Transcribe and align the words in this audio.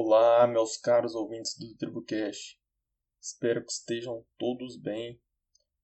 Olá, 0.00 0.46
meus 0.46 0.76
caros 0.76 1.16
ouvintes 1.16 1.58
do 1.58 1.76
TribuCast. 1.76 2.56
Espero 3.20 3.64
que 3.64 3.72
estejam 3.72 4.24
todos 4.38 4.76
bem, 4.80 5.20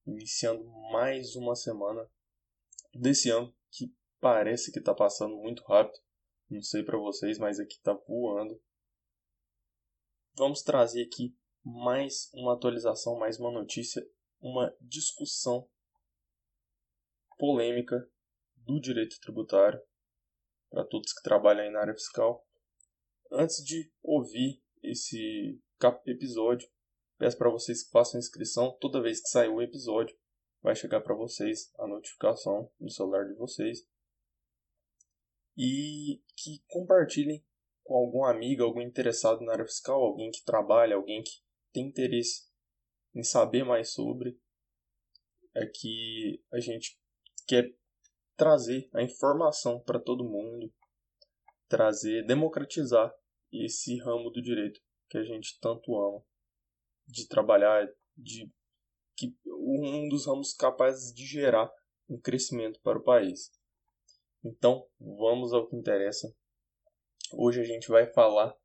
iniciando 0.06 0.64
mais 0.92 1.34
uma 1.34 1.56
semana 1.56 2.08
desse 2.94 3.28
ano 3.30 3.52
que 3.72 3.92
parece 4.20 4.70
que 4.70 4.78
está 4.78 4.94
passando 4.94 5.34
muito 5.34 5.64
rápido. 5.64 5.98
Não 6.48 6.62
sei 6.62 6.84
para 6.84 6.96
vocês, 6.96 7.38
mas 7.38 7.58
aqui 7.58 7.74
está 7.74 7.92
voando. 8.06 8.62
Vamos 10.34 10.62
trazer 10.62 11.02
aqui 11.02 11.36
mais 11.64 12.30
uma 12.34 12.54
atualização, 12.54 13.18
mais 13.18 13.40
uma 13.40 13.50
notícia, 13.50 14.00
uma 14.40 14.72
discussão 14.80 15.68
polêmica 17.36 18.08
do 18.58 18.80
direito 18.80 19.18
tributário 19.18 19.82
para 20.70 20.84
todos 20.84 21.12
que 21.12 21.22
trabalham 21.24 21.64
aí 21.64 21.70
na 21.72 21.80
área 21.80 21.94
fiscal 21.94 22.46
Antes 23.30 23.64
de 23.64 23.92
ouvir 24.02 24.62
esse 24.82 25.60
episódio, 26.06 26.68
peço 27.18 27.36
para 27.36 27.50
vocês 27.50 27.82
que 27.82 27.90
façam 27.90 28.18
inscrição. 28.18 28.76
Toda 28.80 29.02
vez 29.02 29.20
que 29.20 29.28
sair 29.28 29.48
o 29.48 29.60
episódio, 29.60 30.16
vai 30.62 30.74
chegar 30.74 31.00
para 31.00 31.14
vocês 31.14 31.72
a 31.78 31.86
notificação 31.86 32.70
no 32.80 32.90
celular 32.90 33.26
de 33.26 33.34
vocês. 33.34 33.86
E 35.56 36.22
que 36.36 36.62
compartilhem 36.66 37.44
com 37.82 37.94
algum 37.94 38.24
amigo, 38.24 38.62
algum 38.62 38.80
interessado 38.80 39.44
na 39.44 39.52
área 39.52 39.66
fiscal, 39.66 40.02
alguém 40.02 40.30
que 40.30 40.42
trabalha, 40.44 40.96
alguém 40.96 41.22
que 41.22 41.42
tem 41.72 41.86
interesse 41.86 42.48
em 43.14 43.22
saber 43.22 43.64
mais 43.64 43.92
sobre. 43.92 44.40
É 45.54 45.66
que 45.66 46.42
a 46.50 46.58
gente 46.58 46.98
quer 47.46 47.76
trazer 48.36 48.88
a 48.92 49.02
informação 49.02 49.80
para 49.80 50.00
todo 50.00 50.24
mundo, 50.24 50.72
trazer, 51.74 52.24
democratizar 52.24 53.12
esse 53.52 53.98
ramo 53.98 54.30
do 54.30 54.40
direito 54.40 54.80
que 55.10 55.18
a 55.18 55.24
gente 55.24 55.58
tanto 55.60 55.96
ama 55.96 56.24
de 57.04 57.26
trabalhar, 57.26 57.84
de 58.16 58.48
que 59.16 59.36
um 59.44 60.08
dos 60.08 60.24
ramos 60.24 60.54
capazes 60.54 61.12
de 61.12 61.26
gerar 61.26 61.68
um 62.08 62.16
crescimento 62.20 62.80
para 62.80 62.98
o 62.98 63.02
país. 63.02 63.50
Então, 64.44 64.88
vamos 65.00 65.52
ao 65.52 65.68
que 65.68 65.74
interessa. 65.74 66.32
Hoje 67.32 67.60
a 67.60 67.64
gente 67.64 67.88
vai 67.88 68.06
falar 68.12 68.56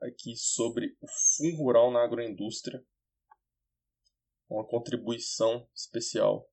aqui 0.00 0.34
sobre 0.34 0.96
o 1.02 1.06
Fundo 1.06 1.58
Rural 1.58 1.90
na 1.90 2.02
Agroindústria, 2.02 2.82
uma 4.48 4.66
contribuição 4.66 5.68
especial, 5.74 6.50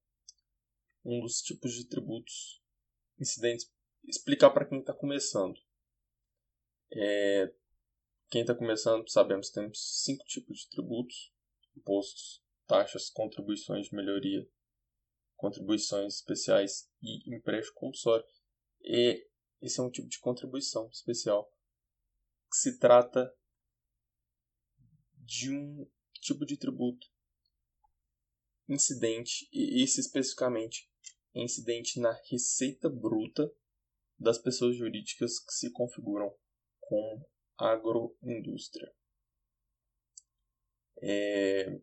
um 1.06 1.22
dos 1.22 1.42
tipos 1.42 1.74
de 1.74 1.88
tributos 1.88 2.62
incidentes. 3.18 3.74
Explicar 4.04 4.50
para 4.50 4.66
quem 4.66 4.80
está 4.80 4.94
começando. 4.94 5.65
É, 6.98 7.54
quem 8.30 8.42
está 8.42 8.56
começando, 8.56 9.10
sabemos 9.10 9.50
que 9.50 9.56
temos 9.56 10.02
cinco 10.02 10.24
tipos 10.26 10.60
de 10.60 10.70
tributos: 10.70 11.34
impostos, 11.76 12.42
taxas, 12.66 13.10
contribuições 13.10 13.88
de 13.88 13.96
melhoria, 13.96 14.50
contribuições 15.36 16.16
especiais 16.16 16.90
e 17.02 17.36
empréstimo 17.36 17.76
compulsório. 17.76 18.26
E 18.82 19.28
esse 19.62 19.80
é 19.80 19.84
um 19.84 19.92
tipo 19.92 20.08
de 20.08 20.20
contribuição 20.20 20.88
especial 20.90 21.52
que 22.50 22.58
se 22.58 22.80
trata 22.80 23.30
de 25.18 25.52
um 25.52 25.90
tipo 26.22 26.46
de 26.46 26.56
tributo 26.56 27.08
incidente, 28.70 29.48
e 29.52 29.84
esse 29.84 30.00
especificamente 30.00 30.90
é 31.34 31.42
incidente 31.42 32.00
na 32.00 32.14
receita 32.30 32.90
bruta 32.90 33.54
das 34.18 34.38
pessoas 34.38 34.78
jurídicas 34.78 35.40
que 35.40 35.54
se 35.54 35.72
configuram 35.72 36.36
como 36.88 37.28
agroindústria. 37.58 38.94
É... 41.02 41.80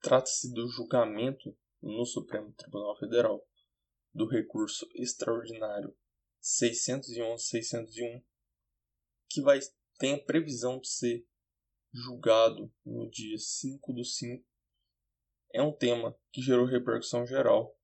Trata-se 0.00 0.52
do 0.52 0.68
julgamento 0.68 1.56
no 1.82 2.04
Supremo 2.04 2.52
Tribunal 2.52 2.96
Federal 2.98 3.46
do 4.12 4.26
recurso 4.28 4.88
extraordinário 4.94 5.96
611-601, 6.42 8.22
que 9.28 9.40
vai, 9.40 9.58
tem 9.98 10.14
a 10.14 10.22
previsão 10.22 10.78
de 10.78 10.88
ser 10.88 11.26
julgado 11.92 12.72
no 12.84 13.08
dia 13.10 13.38
5 13.38 13.92
do 13.92 14.04
5. 14.04 14.44
É 15.52 15.62
um 15.62 15.72
tema 15.72 16.18
que 16.32 16.42
gerou 16.42 16.66
repercussão 16.66 17.26
geral 17.26 17.78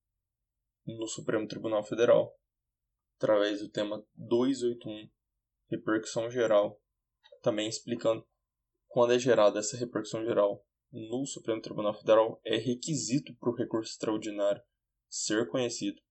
no 0.85 1.07
Supremo 1.07 1.47
Tribunal 1.47 1.83
Federal, 1.83 2.37
através 3.21 3.59
do 3.59 3.69
tema 3.69 4.03
281 4.15 5.07
repercussão 5.69 6.29
geral, 6.31 6.81
também 7.43 7.69
explicando 7.69 8.27
quando 8.87 9.13
é 9.13 9.19
gerada 9.19 9.59
essa 9.59 9.77
repercussão 9.77 10.25
geral 10.25 10.65
no 10.91 11.23
Supremo 11.27 11.61
Tribunal 11.61 11.93
Federal, 11.93 12.41
é 12.43 12.57
requisito 12.57 13.33
para 13.35 13.51
o 13.51 13.55
recurso 13.55 13.91
extraordinário 13.91 14.61
ser 15.07 15.47
conhecido. 15.49 16.01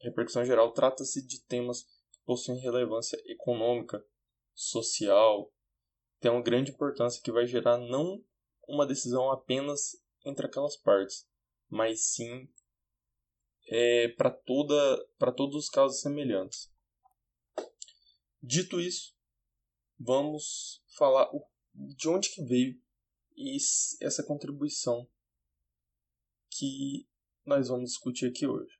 Repercussão 0.00 0.44
geral 0.44 0.72
trata-se 0.72 1.26
de 1.26 1.44
temas 1.44 1.82
que 1.82 2.20
possuem 2.24 2.60
relevância 2.60 3.20
econômica, 3.26 4.02
social, 4.54 5.52
tem 6.20 6.30
uma 6.30 6.42
grande 6.42 6.70
importância 6.70 7.20
que 7.20 7.32
vai 7.32 7.44
gerar 7.44 7.76
não 7.76 8.24
uma 8.68 8.86
decisão 8.86 9.30
apenas 9.32 10.00
entre 10.24 10.46
aquelas 10.46 10.76
partes, 10.76 11.28
mas 11.68 12.12
sim 12.12 12.48
é, 13.68 14.08
para 14.08 14.30
toda 14.30 15.06
para 15.18 15.32
todos 15.32 15.56
os 15.56 15.68
casos 15.68 16.00
semelhantes. 16.00 16.70
Dito 18.42 18.80
isso, 18.80 19.14
vamos 19.98 20.82
falar 20.96 21.30
de 21.74 22.08
onde 22.08 22.30
que 22.30 22.42
veio 22.44 22.80
essa 24.00 24.22
contribuição 24.22 25.08
que 26.50 27.08
nós 27.44 27.68
vamos 27.68 27.90
discutir 27.90 28.26
aqui 28.26 28.46
hoje. 28.46 28.78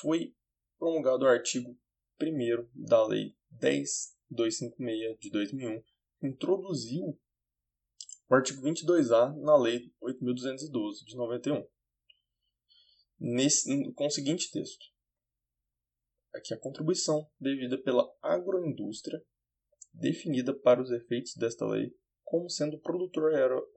Foi 0.00 0.34
promulgado 0.78 1.24
o 1.24 1.28
artigo 1.28 1.78
1 2.20 2.84
da 2.86 3.06
Lei 3.06 3.36
10256 3.50 5.18
de 5.18 5.30
2001, 5.30 5.82
que 6.20 6.26
introduziu 6.26 7.18
o 8.28 8.34
artigo 8.34 8.60
22A 8.62 9.34
na 9.40 9.56
Lei 9.56 9.92
8.212 10.02 11.04
de 11.06 11.16
91, 11.16 11.66
nesse, 13.18 13.92
com 13.92 14.06
o 14.06 14.10
seguinte 14.10 14.50
texto: 14.50 14.86
aqui 16.34 16.54
a 16.54 16.58
contribuição 16.58 17.28
devida 17.40 17.76
pela 17.82 18.08
agroindústria, 18.22 19.22
definida 19.92 20.54
para 20.54 20.82
os 20.82 20.90
efeitos 20.90 21.34
desta 21.34 21.66
lei 21.66 21.94
como 22.24 22.50
sendo 22.50 22.78
produtor 22.78 23.32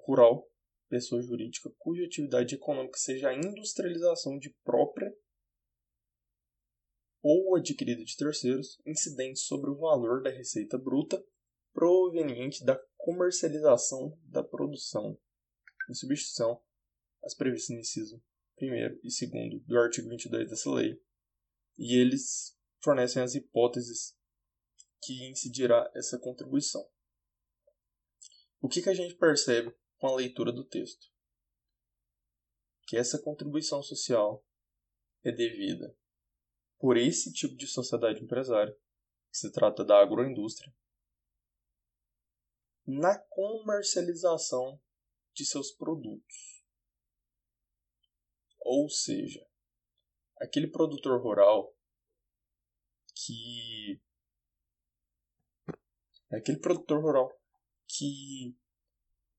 rural, 0.05 0.45
pessoa 0.89 1.21
jurídica 1.21 1.71
cuja 1.77 2.03
atividade 2.03 2.55
econômica 2.55 2.97
seja 2.97 3.29
a 3.29 3.33
industrialização 3.33 4.37
de 4.37 4.53
própria 4.63 5.09
ou 7.23 7.55
adquirida 7.55 8.03
de 8.03 8.17
terceiros, 8.17 8.81
incidentes 8.85 9.43
sobre 9.43 9.69
o 9.69 9.77
valor 9.77 10.21
da 10.21 10.29
receita 10.29 10.77
bruta 10.77 11.23
proveniente 11.71 12.65
da 12.65 12.77
comercialização 12.97 14.19
da 14.23 14.43
produção, 14.43 15.17
em 15.89 15.93
substituição 15.93 16.61
às 17.23 17.33
previstas 17.33 17.73
no 17.73 17.79
inciso 17.79 18.21
1 18.61 18.75
e 19.03 19.27
2 19.27 19.65
do 19.65 19.77
artigo 19.77 20.09
22 20.09 20.49
dessa 20.49 20.71
lei, 20.71 21.01
e 21.77 21.95
eles 21.95 22.57
fornecem 22.81 23.21
as 23.21 23.35
hipóteses 23.35 24.17
que 25.01 25.29
incidirá 25.29 25.89
essa 25.95 26.19
contribuição. 26.19 26.87
O 28.59 28.69
que, 28.69 28.81
que 28.81 28.89
a 28.89 28.93
gente 28.93 29.15
percebe 29.15 29.75
com 29.97 30.07
a 30.07 30.15
leitura 30.15 30.51
do 30.51 30.63
texto? 30.63 31.07
Que 32.85 32.97
essa 32.97 33.19
contribuição 33.19 33.81
social 33.81 34.45
é 35.23 35.31
devida 35.31 35.95
por 36.77 36.97
esse 36.97 37.31
tipo 37.31 37.55
de 37.55 37.67
sociedade 37.67 38.23
empresária, 38.23 38.73
que 39.31 39.37
se 39.37 39.51
trata 39.51 39.83
da 39.83 40.01
agroindústria, 40.01 40.73
na 42.85 43.17
comercialização 43.17 44.81
de 45.33 45.45
seus 45.45 45.71
produtos. 45.71 46.60
Ou 48.61 48.89
seja, 48.89 49.45
aquele 50.37 50.67
produtor 50.67 51.21
rural 51.21 51.75
que 53.13 54.01
aquele 56.31 56.59
produtor 56.59 57.01
rural 57.01 57.29
que 57.87 58.55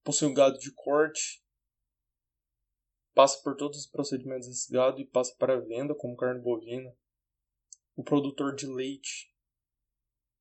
possui 0.04 0.28
um 0.28 0.34
gado 0.34 0.58
de 0.58 0.72
corte, 0.74 1.42
passa 3.14 3.40
por 3.42 3.56
todos 3.56 3.78
os 3.78 3.86
procedimentos 3.86 4.48
desse 4.48 4.72
gado 4.72 5.00
e 5.00 5.06
passa 5.06 5.34
para 5.38 5.54
a 5.54 5.60
venda 5.60 5.94
como 5.94 6.16
carne 6.16 6.40
bovina. 6.40 6.94
O 7.94 8.02
produtor 8.02 8.54
de 8.54 8.66
leite 8.66 9.32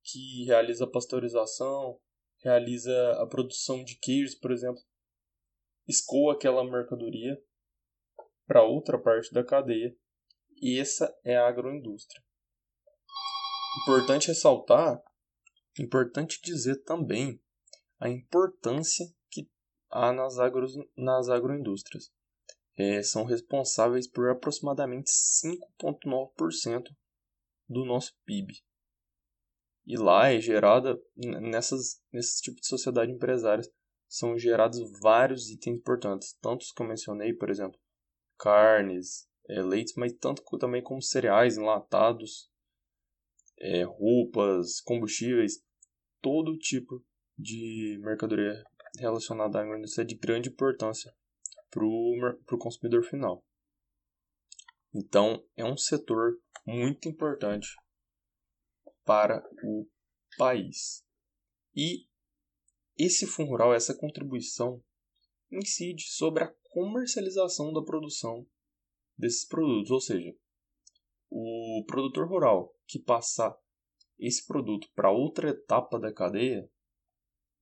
que 0.03 0.45
realiza 0.45 0.85
a 0.85 0.89
pasteurização, 0.89 1.99
realiza 2.37 2.93
a 3.21 3.27
produção 3.27 3.83
de 3.83 3.97
queijos, 3.97 4.35
por 4.35 4.51
exemplo, 4.51 4.81
escoa 5.87 6.33
aquela 6.33 6.63
mercadoria 6.63 7.41
para 8.51 8.63
outra 8.63 8.99
parte 8.99 9.33
da 9.33 9.45
cadeia. 9.45 9.95
E 10.61 10.77
essa 10.77 11.09
é 11.23 11.37
a 11.37 11.47
agroindústria. 11.47 12.21
Importante 13.81 14.27
ressaltar 14.27 15.01
Importante 15.79 16.41
dizer 16.43 16.83
também 16.83 17.41
a 17.97 18.09
importância 18.09 19.05
que 19.29 19.49
há 19.89 20.11
nas, 20.11 20.37
agros, 20.37 20.73
nas 20.97 21.29
agroindústrias. 21.29 22.11
É, 22.77 23.01
são 23.01 23.23
responsáveis 23.23 24.05
por 24.05 24.29
aproximadamente 24.29 25.09
5,9% 25.09 26.83
do 27.69 27.85
nosso 27.85 28.13
PIB. 28.25 28.53
E 29.85 29.97
lá 29.97 30.29
é 30.29 30.41
gerada, 30.41 31.01
nessas, 31.15 32.01
nesse 32.11 32.41
tipo 32.41 32.59
de 32.59 32.67
sociedade 32.67 33.13
empresária, 33.13 33.63
são 34.09 34.37
gerados 34.37 34.77
vários 34.99 35.49
itens 35.49 35.77
importantes, 35.77 36.37
tanto 36.41 36.63
os 36.63 36.71
que 36.73 36.81
eu 36.81 36.87
mencionei, 36.87 37.33
por 37.33 37.49
exemplo, 37.49 37.79
carnes, 38.41 39.29
é, 39.47 39.61
leites, 39.61 39.93
mas 39.95 40.11
tanto 40.13 40.41
também 40.57 40.81
como 40.81 41.01
cereais 41.01 41.57
enlatados, 41.57 42.51
é, 43.59 43.83
roupas, 43.83 44.81
combustíveis, 44.81 45.63
todo 46.19 46.57
tipo 46.57 47.05
de 47.37 47.99
mercadoria 48.01 48.63
relacionada 48.97 49.59
à 49.59 49.61
agroindústria 49.61 50.03
é 50.03 50.07
de 50.07 50.15
grande 50.15 50.49
importância 50.49 51.13
para 51.69 51.85
o 51.85 52.57
consumidor 52.59 53.03
final. 53.03 53.45
Então, 54.93 55.45
é 55.55 55.63
um 55.63 55.77
setor 55.77 56.41
muito 56.65 57.07
importante 57.07 57.75
para 59.05 59.41
o 59.63 59.87
país. 60.37 61.05
E 61.75 62.07
esse 62.97 63.25
fundo 63.27 63.49
rural, 63.49 63.73
essa 63.73 63.95
contribuição, 63.95 64.83
incide 65.51 66.03
sobre 66.09 66.43
a 66.43 66.53
comercialização 66.71 67.71
da 67.71 67.83
produção 67.83 68.47
desses 69.17 69.45
produtos, 69.45 69.91
ou 69.91 70.01
seja, 70.01 70.35
o 71.29 71.83
produtor 71.85 72.27
rural 72.27 72.75
que 72.87 72.97
passar 72.97 73.55
esse 74.17 74.45
produto 74.45 74.89
para 74.95 75.11
outra 75.11 75.49
etapa 75.49 75.99
da 75.99 76.13
cadeia, 76.13 76.69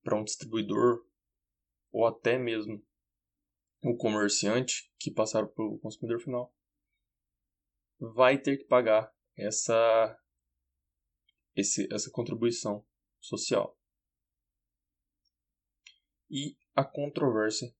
para 0.03 0.17
um 0.17 0.23
distribuidor 0.23 1.05
ou 1.91 2.05
até 2.05 2.37
mesmo 2.37 2.85
o 3.83 3.97
comerciante 3.97 4.91
que 4.99 5.11
passar 5.11 5.47
para 5.47 5.65
o 5.65 5.79
consumidor 5.79 6.21
final, 6.21 6.53
vai 7.99 8.39
ter 8.39 8.57
que 8.57 8.65
pagar 8.65 9.13
essa, 9.35 10.19
esse, 11.55 11.91
essa 11.91 12.11
contribuição 12.11 12.85
social. 13.19 13.77
E 16.29 16.55
a 16.75 16.83
controvérsia 16.83 17.75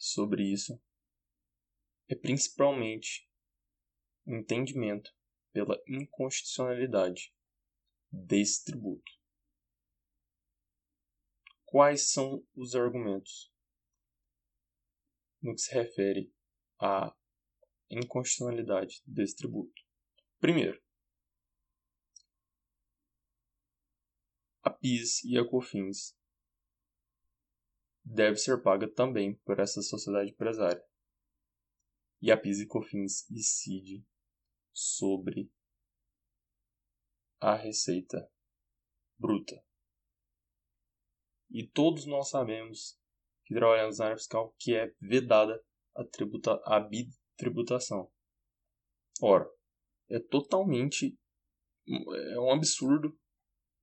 sobre 0.00 0.50
isso 0.50 0.82
é 2.08 2.14
principalmente 2.16 3.30
entendimento 4.26 5.14
pela 5.52 5.78
inconstitucionalidade 5.86 7.34
desse 8.10 8.64
tributo. 8.64 9.12
Quais 11.66 12.10
são 12.10 12.44
os 12.56 12.74
argumentos 12.74 13.52
no 15.42 15.54
que 15.54 15.60
se 15.60 15.74
refere 15.74 16.32
à 16.80 17.14
inconstitucionalidade 17.90 19.02
desse 19.06 19.36
tributo? 19.36 19.82
Primeiro, 20.40 20.82
a 24.62 24.70
PIS 24.70 25.22
e 25.24 25.38
a 25.38 25.46
COFINS 25.46 26.18
deve 28.04 28.36
ser 28.36 28.62
paga 28.62 28.88
também 28.88 29.34
por 29.44 29.58
essa 29.58 29.82
sociedade 29.82 30.30
empresária. 30.30 30.82
E 32.22 32.30
a 32.30 32.36
PIS 32.36 32.60
e 32.60 32.66
COFINS 32.66 33.30
incide 33.30 34.04
sobre 34.72 35.50
a 37.40 37.54
receita 37.54 38.30
bruta. 39.18 39.62
E 41.50 41.66
todos 41.66 42.06
nós 42.06 42.28
sabemos 42.30 42.98
que 43.44 43.54
trabalhamos 43.54 43.98
na 43.98 44.06
área 44.06 44.16
fiscal 44.16 44.54
que 44.58 44.76
é 44.76 44.94
vedada 45.00 45.62
a, 45.96 46.04
tributa, 46.04 46.60
a 46.64 46.78
bitributação. 46.78 48.10
Ora, 49.20 49.50
é 50.08 50.20
totalmente 50.20 51.18
é 51.88 52.38
um 52.38 52.52
absurdo 52.52 53.18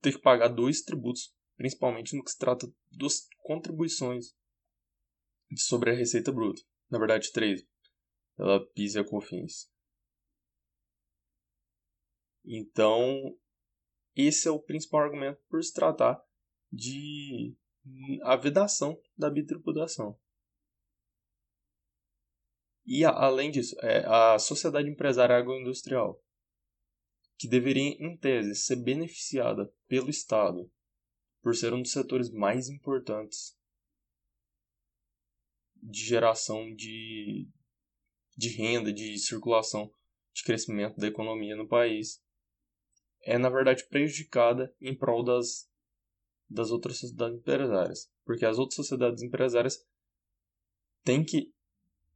ter 0.02 0.14
que 0.14 0.22
pagar 0.22 0.48
dois 0.48 0.82
tributos 0.82 1.36
principalmente 1.58 2.16
no 2.16 2.24
que 2.24 2.32
se 2.32 2.38
trata 2.38 2.72
das 2.92 3.28
contribuições 3.40 4.36
sobre 5.56 5.92
a 5.92 5.94
receita 5.94 6.32
bruta. 6.32 6.62
Na 6.90 7.00
verdade, 7.00 7.32
três, 7.32 7.68
pela 8.38 8.66
PIS 8.68 8.96
e 8.96 9.00
a 9.00 9.04
COFINS. 9.04 9.70
Então, 12.46 13.38
esse 14.16 14.48
é 14.48 14.52
o 14.52 14.62
principal 14.62 15.02
argumento 15.02 15.42
por 15.50 15.62
se 15.62 15.74
tratar 15.74 16.24
de 16.72 17.56
a 18.24 18.36
vedação 18.36 19.02
da 19.18 19.30
bitributação. 19.30 20.18
E 22.86 23.04
além 23.04 23.52
disso, 23.52 23.76
é 23.82 24.06
a 24.06 24.40
sociedade 24.40 24.90
empresária 24.90 25.36
agroindustrial, 25.36 26.24
que 27.38 27.48
deveria, 27.48 27.90
em 28.00 28.16
tese, 28.16 28.56
ser 28.56 28.78
beneficiada 28.78 29.70
pelo 29.88 30.10
Estado 30.10 30.72
por 31.48 31.56
ser 31.56 31.74
um 31.74 31.82
dos 31.82 31.94
setores 31.94 32.30
mais 32.30 32.68
importantes 32.68 33.58
de 35.82 36.04
geração 36.04 36.76
de, 36.76 37.48
de 38.36 38.50
renda, 38.50 38.92
de 38.92 39.18
circulação, 39.18 39.90
de 40.34 40.44
crescimento 40.44 41.00
da 41.00 41.08
economia 41.08 41.56
no 41.56 41.66
país, 41.66 42.22
é 43.22 43.38
na 43.38 43.50
verdade 43.50 43.88
prejudicada 43.88 44.76
em 44.82 44.94
prol 44.94 45.24
das, 45.24 45.72
das 46.50 46.70
outras 46.70 46.98
sociedades 46.98 47.40
empresárias. 47.40 48.12
Porque 48.26 48.46
as 48.46 48.60
outras 48.60 48.76
sociedades 48.76 49.24
empresárias 49.24 49.88
têm 51.02 51.24
que 51.24 51.54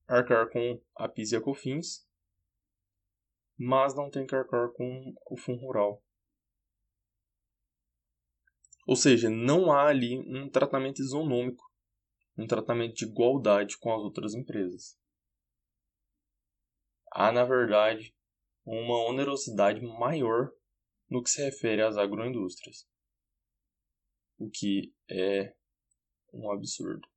arcar 0.10 0.50
com 0.50 0.77
a 0.94 1.07
PIS 1.07 1.31
e 1.31 1.36
a 1.38 1.42
COFINS, 1.42 2.06
mas 3.57 3.95
não 3.95 4.10
têm 4.10 4.27
que 4.27 4.36
arcar 4.36 4.74
com 4.74 5.16
o 5.30 5.38
Fundo 5.38 5.62
Rural. 5.62 6.04
Ou 8.91 8.97
seja, 8.97 9.29
não 9.29 9.71
há 9.71 9.88
ali 9.88 10.19
um 10.19 10.49
tratamento 10.49 11.01
isonômico, 11.01 11.63
um 12.38 12.45
tratamento 12.45 12.93
de 12.93 13.05
igualdade 13.05 13.77
com 13.77 13.95
as 13.95 14.01
outras 14.01 14.33
empresas. 14.33 14.99
Há, 17.10 17.31
na 17.31 17.45
verdade, 17.45 18.13
uma 18.65 19.01
onerosidade 19.05 19.79
maior 19.79 20.51
no 21.10 21.24
que 21.24 21.29
se 21.29 21.41
refere 21.41 21.81
às 21.81 21.95
agroindústrias, 21.95 22.86
o 24.38 24.50
que 24.50 24.93
é 25.10 25.55
um 26.33 26.51
absurdo. 26.51 27.07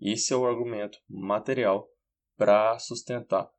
Esse 0.00 0.32
é 0.32 0.36
o 0.36 0.46
argumento 0.46 1.00
material 1.08 1.90
para 2.36 2.78
sustentar 2.78 3.50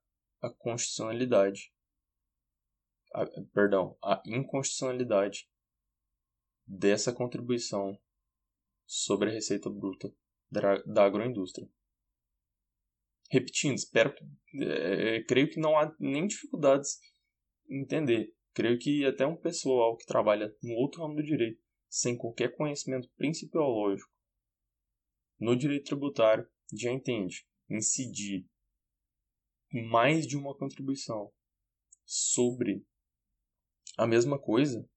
a 0.42 0.50
constitucionalidade, 0.50 1.74
a, 3.14 3.26
perdão, 3.54 3.98
a 4.02 4.24
inconstitucionalidade 4.26 5.46
dessa 6.66 7.14
contribuição 7.14 8.00
sobre 8.86 9.30
a 9.30 9.34
receita 9.34 9.70
bruta 9.70 10.14
da 10.86 11.04
agroindústria. 11.04 11.68
Repetindo, 13.30 13.78
espero 13.78 14.14
que, 14.14 14.24
é, 14.64 15.24
creio 15.24 15.50
que 15.50 15.60
não 15.60 15.78
há 15.78 15.96
nem 16.00 16.28
dificuldades 16.28 17.00
em 17.68 17.82
entender. 17.82 18.34
Creio 18.54 18.78
que 18.78 19.06
até 19.06 19.26
um 19.26 19.36
pessoal 19.36 19.98
que 19.98 20.06
trabalha 20.06 20.56
no 20.62 20.76
outro 20.76 21.02
ramo 21.02 21.16
do 21.16 21.24
direito, 21.24 21.60
sem 21.90 22.16
qualquer 22.16 22.56
conhecimento 22.56 23.10
principiológico 23.16 24.12
no 25.40 25.56
direito 25.56 25.86
tributário, 25.86 26.48
já 26.72 26.92
entende 26.92 27.48
incidir 27.70 28.48
mais 29.90 30.28
de 30.28 30.38
uma 30.38 30.56
contribuição 30.56 31.34
sobre 32.06 32.86
a 33.98 34.06
mesma 34.06 34.40
coisa 34.40 34.88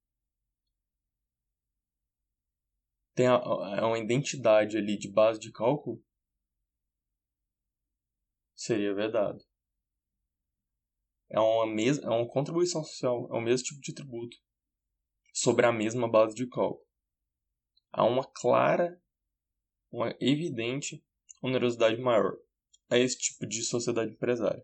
tem 3.17 3.27
uma 3.27 3.97
identidade 3.97 4.77
ali 4.77 4.95
de 4.95 5.11
base 5.11 5.39
de 5.39 5.51
cálculo, 5.51 5.99
seria 8.53 8.93
vedado. 8.93 9.43
É 11.27 11.39
uma, 11.39 11.65
mes 11.65 11.97
é 11.97 12.07
uma 12.07 12.27
contribuição 12.27 12.83
social, 12.83 13.27
é 13.31 13.35
o 13.35 13.41
mesmo 13.41 13.65
tipo 13.65 13.81
de 13.81 13.91
tributo, 13.91 14.37
sobre 15.33 15.65
a 15.65 15.71
mesma 15.71 16.07
base 16.07 16.35
de 16.35 16.47
cálculo. 16.47 16.85
Há 17.91 18.05
uma 18.05 18.23
clara, 18.23 19.01
uma 19.91 20.15
evidente 20.19 21.03
onerosidade 21.41 21.99
maior 21.99 22.37
a 22.87 22.99
esse 22.99 23.17
tipo 23.17 23.47
de 23.47 23.63
sociedade 23.63 24.11
empresária. 24.11 24.63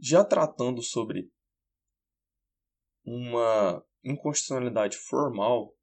Já 0.00 0.24
tratando 0.24 0.82
sobre 0.82 1.32
uma 3.04 3.86
inconstitucionalidade 4.02 4.96
formal 4.96 5.76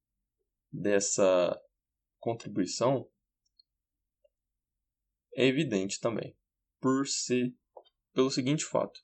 dessa 0.71 1.59
contribuição 2.19 3.09
é 5.35 5.45
evidente 5.45 5.99
também, 5.99 6.37
por 6.79 7.07
ser 7.07 7.55
pelo 8.13 8.31
seguinte 8.31 8.65
fato: 8.65 8.99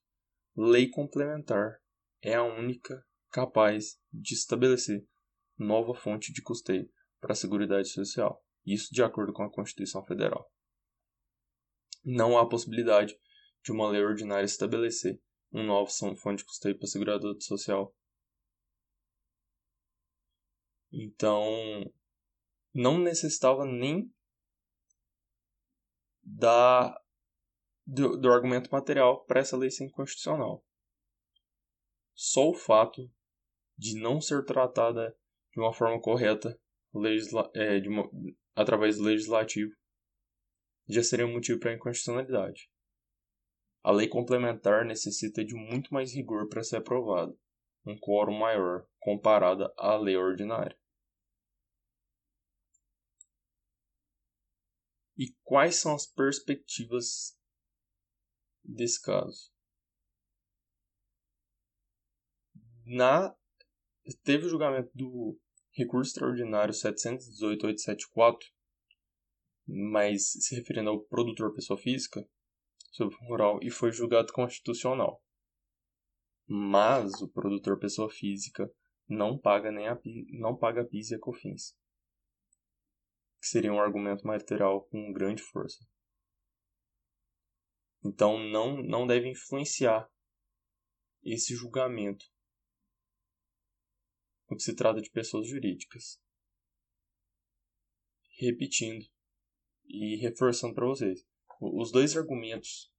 lei 0.55 0.89
complementar 0.89 1.81
é 2.21 2.35
a 2.35 2.43
única 2.43 3.05
capaz 3.29 3.99
de 4.11 4.33
estabelecer 4.33 5.07
nova 5.57 5.93
fonte 5.93 6.33
de 6.33 6.41
custeio 6.41 6.89
para 7.19 7.33
a 7.33 7.35
Seguridade 7.35 7.89
Social, 7.89 8.43
isso 8.65 8.93
de 8.93 9.03
acordo 9.03 9.33
com 9.33 9.43
a 9.43 9.51
Constituição 9.51 10.03
Federal. 10.05 10.51
Não 12.03 12.37
há 12.37 12.47
possibilidade 12.47 13.17
de 13.63 13.71
uma 13.71 13.89
lei 13.89 14.03
ordinária 14.03 14.45
estabelecer 14.45 15.19
um 15.51 15.63
novo 15.63 15.89
fonte 16.15 16.39
de 16.39 16.45
custeio 16.45 16.77
para 16.77 16.85
a 16.85 16.89
Seguridade 16.89 17.43
Social. 17.43 17.95
Então, 20.97 21.43
não 22.73 22.97
necessitava 22.97 23.65
nem 23.65 24.09
da 26.23 26.97
do, 27.85 28.17
do 28.17 28.31
argumento 28.31 28.71
material 28.71 29.25
para 29.25 29.41
essa 29.41 29.57
lei 29.57 29.69
ser 29.69 29.83
inconstitucional. 29.83 30.65
Só 32.13 32.49
o 32.49 32.53
fato 32.53 33.11
de 33.77 33.99
não 33.99 34.21
ser 34.21 34.45
tratada 34.45 35.13
de 35.51 35.59
uma 35.59 35.73
forma 35.73 35.99
correta 36.01 36.57
legisla 36.93 37.51
é, 37.53 37.77
uma, 37.89 38.09
através 38.55 38.97
do 38.97 39.03
legislativo 39.03 39.75
já 40.87 41.03
seria 41.03 41.25
um 41.25 41.33
motivo 41.33 41.59
para 41.59 41.73
inconstitucionalidade. 41.73 42.69
A 43.83 43.91
lei 43.91 44.07
complementar 44.07 44.85
necessita 44.85 45.43
de 45.43 45.55
muito 45.55 45.93
mais 45.93 46.13
rigor 46.13 46.47
para 46.47 46.63
ser 46.63 46.77
aprovada, 46.77 47.35
um 47.85 47.97
quórum 47.99 48.39
maior 48.39 48.87
comparada 48.99 49.71
à 49.77 49.97
lei 49.97 50.15
ordinária. 50.15 50.75
E 55.17 55.33
quais 55.43 55.75
são 55.75 55.95
as 55.95 56.05
perspectivas 56.05 57.37
desse 58.63 59.01
caso? 59.01 59.51
Na 62.85 63.35
teve 64.23 64.45
o 64.45 64.49
julgamento 64.49 64.91
do 64.93 65.39
recurso 65.71 66.11
extraordinário 66.11 66.73
718.874, 66.73 68.37
mas 69.67 70.31
se 70.31 70.55
referindo 70.55 70.89
ao 70.89 71.03
produtor 71.05 71.53
pessoa 71.53 71.77
física, 71.77 72.27
sobre 72.91 73.17
rural 73.27 73.59
e 73.61 73.69
foi 73.69 73.91
julgado 73.91 74.31
constitucional. 74.31 75.21
Mas 76.47 77.21
o 77.21 77.27
produtor 77.27 77.79
pessoa 77.79 78.09
física 78.09 78.71
não 79.07 79.37
paga 79.37 79.71
nem 79.71 79.87
a 79.87 79.99
não 80.39 80.55
paga 80.55 80.85
PIS 80.85 81.11
e 81.11 81.15
a 81.15 81.19
COFINS 81.19 81.75
que 83.39 83.47
seria 83.47 83.71
um 83.71 83.79
argumento 83.79 84.25
material 84.25 84.85
com 84.85 85.13
grande 85.13 85.41
força. 85.41 85.85
Então 88.03 88.37
não, 88.37 88.81
não 88.83 89.07
deve 89.07 89.29
influenciar 89.29 90.09
esse 91.23 91.55
julgamento 91.55 92.25
no 94.49 94.55
que 94.55 94.63
se 94.63 94.75
trata 94.75 95.01
de 95.01 95.09
pessoas 95.09 95.47
jurídicas. 95.47 96.21
Repetindo 98.37 99.05
e 99.87 100.17
reforçando 100.17 100.75
para 100.75 100.85
vocês, 100.85 101.25
os 101.59 101.91
dois 101.91 102.15
argumentos 102.15 102.91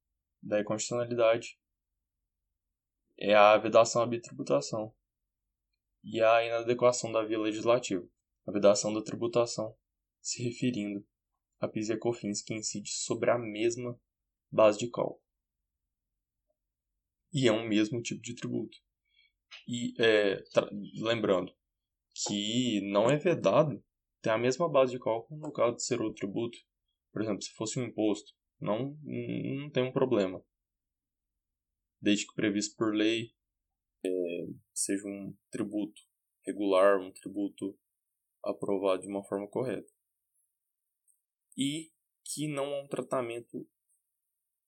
da 0.42 0.60
inconstitucionalidade 0.60 1.58
é 3.18 3.34
a 3.34 3.56
vedação 3.58 4.02
à 4.02 4.06
bitributação 4.06 4.94
e 6.02 6.20
a 6.20 6.44
inadequação 6.44 7.10
da 7.12 7.24
via 7.24 7.38
legislativa. 7.38 8.06
A 8.46 8.52
vedação 8.52 8.92
da 8.92 9.02
tributação 9.02 9.76
se 10.26 10.42
referindo 10.42 11.06
a 11.60 11.68
PIS 11.68 11.88
e 11.88 11.96
COFINS 11.96 12.42
que 12.42 12.52
incide 12.52 12.90
sobre 12.90 13.30
a 13.30 13.38
mesma 13.38 13.96
base 14.50 14.76
de 14.76 14.90
cálculo. 14.90 15.22
E 17.32 17.46
é 17.46 17.52
um 17.52 17.68
mesmo 17.68 18.02
tipo 18.02 18.20
de 18.20 18.34
tributo. 18.34 18.76
E 19.68 19.94
é, 20.02 20.42
lembrando 21.00 21.54
que 22.26 22.80
não 22.90 23.08
é 23.08 23.16
vedado 23.16 23.80
ter 24.20 24.30
a 24.30 24.38
mesma 24.38 24.68
base 24.68 24.92
de 24.92 24.98
cálculo 24.98 25.40
no 25.40 25.52
caso 25.52 25.76
de 25.76 25.84
ser 25.84 26.00
outro 26.00 26.26
tributo. 26.26 26.58
Por 27.12 27.22
exemplo, 27.22 27.42
se 27.42 27.52
fosse 27.52 27.78
um 27.78 27.84
imposto, 27.84 28.32
não, 28.60 28.98
não 29.04 29.70
tem 29.70 29.84
um 29.84 29.92
problema. 29.92 30.42
Desde 32.00 32.26
que 32.26 32.34
previsto 32.34 32.74
por 32.76 32.92
lei, 32.92 33.30
é, 34.04 34.08
seja 34.74 35.06
um 35.06 35.36
tributo 35.52 36.02
regular, 36.44 36.98
um 36.98 37.12
tributo 37.12 37.78
aprovado 38.42 39.02
de 39.02 39.08
uma 39.08 39.22
forma 39.22 39.48
correta 39.48 39.95
e 41.56 41.90
que 42.24 42.48
não 42.48 42.64
há 42.64 42.82
um 42.82 42.88
tratamento. 42.88 43.66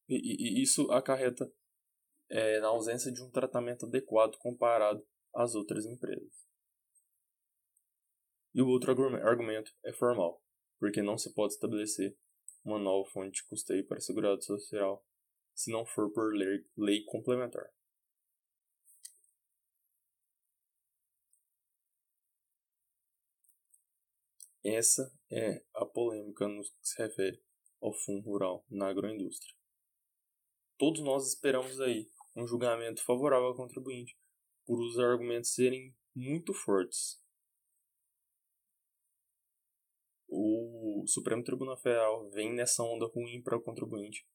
E, 0.09 0.59
e 0.59 0.63
isso 0.63 0.91
acarreta 0.91 1.53
é, 2.31 2.61
na 2.61 2.69
ausência 2.69 3.13
de 3.13 3.23
um 3.23 3.31
tratamento 3.31 3.87
adequado 3.87 4.37
comparado 4.39 5.07
às 5.35 5.55
outras 5.55 5.85
empresas. 5.85 6.49
E 8.55 8.63
o 8.63 8.69
outro 8.69 8.91
argumento 8.91 9.71
é 9.85 9.93
formal, 9.93 10.43
porque 10.79 11.03
não 11.03 11.19
se 11.19 11.33
pode 11.35 11.55
estabelecer 11.55 12.17
uma 12.65 12.79
nova 12.79 13.09
fonte 13.11 13.43
de 13.43 13.49
custeio 13.49 13.87
para 13.87 13.99
a 13.99 14.01
Seguridade 14.01 14.45
Social 14.45 15.05
se 15.55 15.73
não 15.73 15.85
for 15.85 16.13
por 16.13 16.35
lei, 16.35 16.65
lei 16.77 17.05
complementar. 17.05 17.69
Essa 24.65 25.13
é 25.31 25.65
a 25.75 25.87
polêmica 25.87 26.49
no 26.49 26.63
que 26.63 26.71
se 26.83 27.01
refere 27.01 27.43
ao 27.81 27.93
fundo 27.93 28.25
rural 28.25 28.65
na 28.69 28.89
agroindústria. 28.89 29.55
Todos 30.77 31.01
nós 31.03 31.29
esperamos 31.29 31.81
aí 31.81 32.11
um 32.37 32.47
julgamento 32.47 33.05
favorável 33.05 33.49
ao 33.49 33.57
contribuinte, 33.57 34.17
por 34.65 34.81
os 34.81 34.99
argumentos 34.99 35.55
serem 35.55 35.97
muito 36.15 36.53
fortes. 36.53 37.23
O 40.29 41.05
Supremo 41.07 41.43
Tribunal 41.43 41.77
Federal 41.77 42.29
vem 42.31 42.53
nessa 42.53 42.83
onda 42.83 43.07
ruim 43.07 43.43
para 43.43 43.57
o 43.57 43.63
contribuinte, 43.63 44.29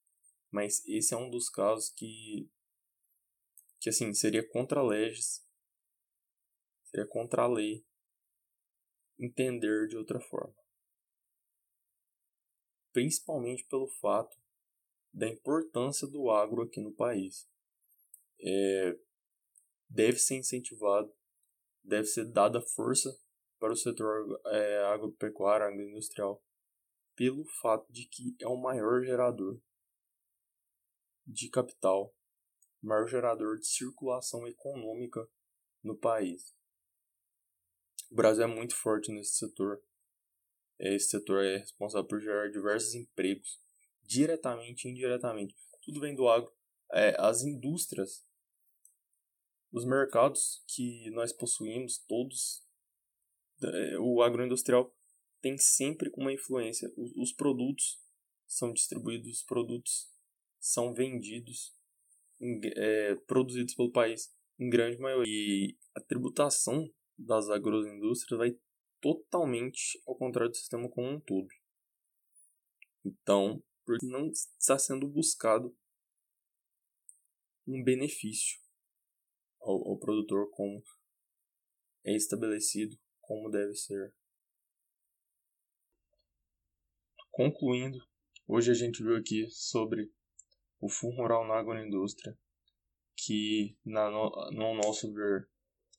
mas 0.50 0.84
esse 0.86 1.14
é 1.14 1.18
um 1.18 1.30
dos 1.30 1.50
casos 1.50 1.90
que 1.90 2.50
que 3.80 3.90
assim 3.90 4.14
seria 4.14 4.48
contra 4.48 4.82
leges, 4.82 5.46
seria 6.86 7.06
contra 7.06 7.44
a 7.44 7.48
lei 7.48 7.86
entender 9.18 9.88
de 9.88 9.98
outra 9.98 10.20
forma. 10.20 10.56
Principalmente 12.92 13.66
pelo 13.66 13.88
fato 13.88 14.38
da 15.14 15.28
importância 15.28 16.08
do 16.08 16.30
agro 16.32 16.64
aqui 16.64 16.82
no 16.82 16.94
país. 16.94 17.48
É, 18.42 18.98
deve 19.88 20.18
ser 20.18 20.36
incentivado, 20.36 21.14
deve 21.84 22.06
ser 22.06 22.26
dada 22.26 22.60
força 22.62 23.16
para 23.60 23.72
o 23.72 23.78
setor 23.78 24.42
é, 24.48 24.84
agropecuário, 24.86 25.68
agroindustrial, 25.68 26.44
pelo 27.16 27.46
fato 27.62 27.92
de 27.92 28.06
que 28.06 28.36
é 28.42 28.48
o 28.48 28.58
maior 28.58 29.04
gerador 29.04 29.62
de 31.26 31.50
capital, 31.50 32.14
maior 32.82 33.08
gerador 33.08 33.58
de 33.58 33.68
circulação 33.68 34.48
econômica 34.48 35.26
no 35.82 35.96
país. 35.96 36.54
O 38.14 38.16
Brasil 38.16 38.44
é 38.44 38.48
muito 38.48 38.76
forte 38.76 39.12
nesse 39.12 39.38
setor. 39.38 39.82
Esse 40.80 41.10
setor 41.10 41.44
é 41.44 41.58
responsável 41.58 42.08
por 42.08 42.22
gerar 42.22 42.48
diversos 42.52 42.94
empregos, 42.94 43.60
diretamente 44.04 44.88
e 44.88 44.92
indiretamente. 44.92 45.56
Tudo 45.82 46.00
vem 46.00 46.14
do 46.14 46.28
agro. 46.30 46.54
É, 46.94 47.16
as 47.18 47.42
indústrias, 47.42 48.24
os 49.72 49.84
mercados 49.84 50.64
que 50.68 51.10
nós 51.10 51.34
possuímos, 51.34 52.06
todos, 52.08 52.64
é, 53.64 53.98
o 53.98 54.22
agroindustrial 54.22 54.96
tem 55.42 55.58
sempre 55.58 56.12
uma 56.16 56.32
influência. 56.32 56.94
Os, 56.96 57.12
os 57.16 57.34
produtos 57.34 58.00
são 58.46 58.72
distribuídos, 58.72 59.40
os 59.40 59.44
produtos 59.44 60.14
são 60.60 60.94
vendidos, 60.94 61.76
é, 62.76 63.16
produzidos 63.26 63.74
pelo 63.74 63.92
país, 63.92 64.32
em 64.60 64.70
grande 64.70 65.00
maioria. 65.00 65.34
E 65.34 65.78
a 65.96 66.00
tributação 66.00 66.94
das 67.18 67.50
agroindústrias 67.50 68.38
vai 68.38 68.60
totalmente 69.02 70.02
ao 70.08 70.16
contrário 70.16 70.50
do 70.50 70.58
sistema 70.58 70.90
como 70.90 71.10
um 71.10 71.20
todo. 71.20 71.48
Então, 73.06 73.62
porque 73.86 74.06
não 74.06 74.30
está 74.30 74.78
sendo 74.78 75.08
buscado 75.08 75.76
um 77.68 77.84
benefício 77.84 78.60
ao, 79.60 79.90
ao 79.90 79.98
produtor 79.98 80.50
como 80.52 80.82
é 82.06 82.14
estabelecido 82.16 82.98
como 83.22 83.50
deve 83.50 83.74
ser. 83.76 84.14
Concluindo, 87.32 87.98
hoje 88.48 88.72
a 88.72 88.74
gente 88.74 89.02
viu 89.02 89.16
aqui 89.16 89.50
sobre 89.50 90.12
o 90.80 90.90
Fundo 90.90 91.16
Rural 91.16 91.48
na 91.48 91.56
Agroindústria, 91.56 92.38
que, 93.16 93.78
na, 93.86 94.12
no, 94.12 94.30
no 94.52 94.76
nosso 94.76 95.12
ver, 95.14 95.50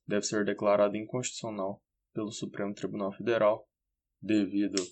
deve 0.06 0.24
ser 0.24 0.44
declarada 0.44 0.96
inconstitucional 0.96 1.82
pelo 2.12 2.30
Supremo 2.30 2.74
Tribunal 2.74 3.12
Federal 3.12 3.68
devido 4.20 4.82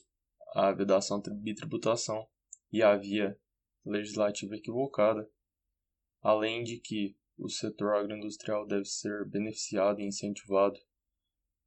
à 0.55 0.73
vedação 0.73 1.21
de 1.21 1.31
bitributação 1.31 2.29
e 2.71 2.83
à 2.83 2.97
via 2.97 3.39
legislativa 3.85 4.57
equivocada, 4.57 5.29
além 6.21 6.63
de 6.63 6.79
que 6.79 7.17
o 7.37 7.49
setor 7.49 7.97
agroindustrial 7.97 8.67
deve 8.67 8.85
ser 8.85 9.29
beneficiado 9.29 10.01
e 10.01 10.07
incentivado 10.07 10.79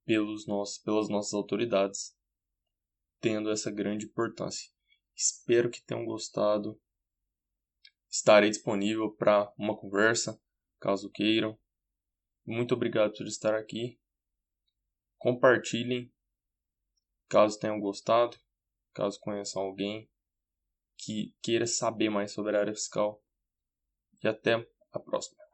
pelos 0.06 0.48
nossos, 0.48 0.78
pelas 0.78 1.10
nossas 1.10 1.34
autoridades, 1.34 2.16
tendo 3.20 3.50
essa 3.50 3.72
grande 3.72 4.06
importância. 4.06 4.72
Espero 5.16 5.70
que 5.70 5.84
tenham 5.84 6.06
gostado. 6.06 6.80
Estarei 8.10 8.50
disponível 8.50 9.12
para 9.12 9.52
uma 9.58 9.76
conversa, 9.76 10.40
caso 10.80 11.10
queiram. 11.10 11.60
Muito 12.46 12.76
obrigado 12.76 13.14
por 13.18 13.26
estar 13.26 13.56
aqui. 13.56 14.00
Compartilhem, 15.18 16.12
caso 17.28 17.60
tenham 17.60 17.80
gostado, 17.80 18.38
caso 18.94 19.20
conheçam 19.20 19.64
alguém 19.64 20.08
que 20.98 21.36
queira 21.42 21.66
saber 21.66 22.10
mais 22.10 22.32
sobre 22.32 22.56
a 22.56 22.60
área 22.60 22.74
fiscal. 22.74 23.22
E 24.24 24.28
até 24.28 24.68
a 24.92 25.00
próxima. 25.00 25.45